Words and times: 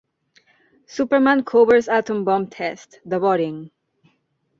"Superman 0.87 1.43
Covers 1.43 1.87
Atom 1.87 2.23
Bomb 2.25 2.47
Test!" 2.47 2.99
de 3.07 3.19
Boring. 3.19 3.69